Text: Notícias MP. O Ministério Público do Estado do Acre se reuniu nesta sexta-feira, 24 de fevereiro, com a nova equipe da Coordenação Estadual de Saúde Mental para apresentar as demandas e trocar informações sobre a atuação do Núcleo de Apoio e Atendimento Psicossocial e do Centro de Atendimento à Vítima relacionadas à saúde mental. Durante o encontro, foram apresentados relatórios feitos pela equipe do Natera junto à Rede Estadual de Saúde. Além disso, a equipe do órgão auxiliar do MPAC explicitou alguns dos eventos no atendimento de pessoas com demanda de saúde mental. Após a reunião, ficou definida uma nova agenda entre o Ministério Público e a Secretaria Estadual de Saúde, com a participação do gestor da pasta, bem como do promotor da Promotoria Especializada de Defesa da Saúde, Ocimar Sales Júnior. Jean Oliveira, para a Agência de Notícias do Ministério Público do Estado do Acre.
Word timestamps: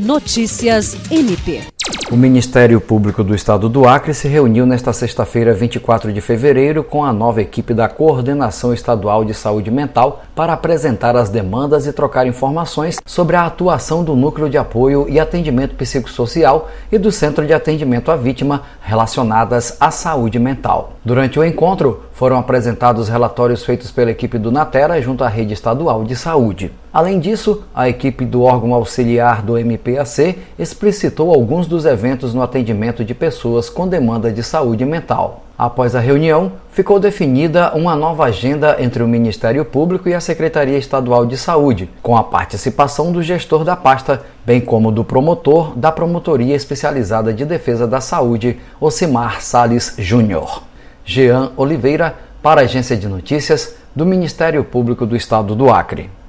Notícias 0.00 0.96
MP. 1.10 1.60
O 2.10 2.16
Ministério 2.16 2.80
Público 2.80 3.22
do 3.22 3.34
Estado 3.34 3.68
do 3.68 3.86
Acre 3.86 4.14
se 4.14 4.26
reuniu 4.26 4.64
nesta 4.64 4.94
sexta-feira, 4.94 5.52
24 5.52 6.10
de 6.10 6.22
fevereiro, 6.22 6.82
com 6.82 7.04
a 7.04 7.12
nova 7.12 7.42
equipe 7.42 7.74
da 7.74 7.86
Coordenação 7.86 8.72
Estadual 8.72 9.24
de 9.26 9.34
Saúde 9.34 9.70
Mental 9.70 10.24
para 10.34 10.54
apresentar 10.54 11.16
as 11.16 11.28
demandas 11.28 11.86
e 11.86 11.92
trocar 11.92 12.26
informações 12.26 12.98
sobre 13.04 13.36
a 13.36 13.44
atuação 13.44 14.02
do 14.02 14.16
Núcleo 14.16 14.48
de 14.48 14.56
Apoio 14.56 15.06
e 15.08 15.20
Atendimento 15.20 15.74
Psicossocial 15.74 16.70
e 16.90 16.96
do 16.96 17.12
Centro 17.12 17.46
de 17.46 17.52
Atendimento 17.52 18.10
à 18.10 18.16
Vítima 18.16 18.62
relacionadas 18.80 19.76
à 19.78 19.90
saúde 19.90 20.38
mental. 20.38 20.94
Durante 21.04 21.38
o 21.38 21.44
encontro, 21.44 22.04
foram 22.12 22.38
apresentados 22.38 23.08
relatórios 23.08 23.64
feitos 23.64 23.90
pela 23.90 24.10
equipe 24.10 24.38
do 24.38 24.50
Natera 24.50 25.00
junto 25.00 25.22
à 25.22 25.28
Rede 25.28 25.52
Estadual 25.52 26.04
de 26.04 26.16
Saúde. 26.16 26.72
Além 26.92 27.20
disso, 27.20 27.62
a 27.72 27.88
equipe 27.88 28.24
do 28.24 28.42
órgão 28.42 28.74
auxiliar 28.74 29.42
do 29.42 29.56
MPAC 29.56 30.36
explicitou 30.58 31.32
alguns 31.32 31.68
dos 31.68 31.84
eventos 31.84 32.34
no 32.34 32.42
atendimento 32.42 33.04
de 33.04 33.14
pessoas 33.14 33.70
com 33.70 33.86
demanda 33.86 34.32
de 34.32 34.42
saúde 34.42 34.84
mental. 34.84 35.44
Após 35.56 35.94
a 35.94 36.00
reunião, 36.00 36.52
ficou 36.72 36.98
definida 36.98 37.72
uma 37.74 37.94
nova 37.94 38.24
agenda 38.24 38.76
entre 38.80 39.04
o 39.04 39.06
Ministério 39.06 39.64
Público 39.64 40.08
e 40.08 40.14
a 40.14 40.20
Secretaria 40.20 40.78
Estadual 40.78 41.26
de 41.26 41.36
Saúde, 41.36 41.88
com 42.02 42.16
a 42.16 42.24
participação 42.24 43.12
do 43.12 43.22
gestor 43.22 43.62
da 43.62 43.76
pasta, 43.76 44.22
bem 44.44 44.60
como 44.60 44.90
do 44.90 45.04
promotor 45.04 45.76
da 45.76 45.92
Promotoria 45.92 46.56
Especializada 46.56 47.32
de 47.32 47.44
Defesa 47.44 47.86
da 47.86 48.00
Saúde, 48.00 48.58
Ocimar 48.80 49.40
Sales 49.40 49.94
Júnior. 49.96 50.64
Jean 51.04 51.52
Oliveira, 51.56 52.16
para 52.42 52.62
a 52.62 52.64
Agência 52.64 52.96
de 52.96 53.06
Notícias 53.06 53.76
do 53.94 54.04
Ministério 54.04 54.64
Público 54.64 55.06
do 55.06 55.14
Estado 55.14 55.54
do 55.54 55.70
Acre. 55.70 56.10